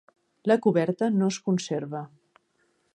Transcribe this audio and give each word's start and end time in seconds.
La 0.51 0.57
coberta 0.65 1.11
no 1.19 1.29
es 1.35 1.39
conserva. 1.49 2.05